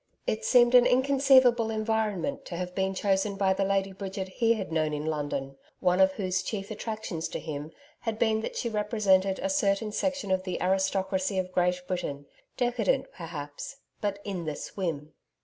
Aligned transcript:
It 0.25 0.43
seemed 0.43 0.73
an 0.73 0.87
inconceivable 0.87 1.69
environment 1.69 2.43
to 2.45 2.55
have 2.57 2.73
been 2.73 2.95
chosen 2.95 3.35
by 3.35 3.53
the 3.53 3.63
Lady 3.63 3.91
Bridget 3.93 4.29
he 4.29 4.53
had 4.53 4.71
known 4.71 4.93
in 4.95 5.05
London, 5.05 5.57
one 5.79 5.99
of 5.99 6.13
whose 6.13 6.41
chief 6.41 6.71
attractions 6.71 7.27
to 7.29 7.39
him 7.39 7.71
had 7.99 8.17
been 8.17 8.41
that 8.41 8.55
she 8.55 8.67
represented 8.67 9.37
a 9.43 9.47
certain 9.51 9.91
section 9.91 10.31
of 10.31 10.41
the 10.41 10.59
aristocracy 10.59 11.37
of 11.37 11.51
Great 11.51 11.83
Britain, 11.85 12.25
decadent 12.57 13.11
perhaps, 13.11 13.75
but 14.01 14.17
'in 14.25 14.45
the 14.45 14.55
swim.' 14.55 15.13